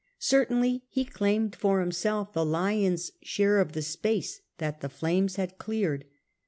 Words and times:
Certainly 0.17 0.81
he 0.89 1.05
claimed 1.05 1.55
for 1.55 1.79
himself 1.79 2.33
the 2.33 2.43
lion^s 2.43 3.11
share 3.21 3.59
of 3.59 3.73
the 3.73 3.83
space 3.83 4.41
that 4.57 4.81
the 4.81 4.89
flames 4.89 5.35
had 5.35 5.59
cleared. 5.59 6.05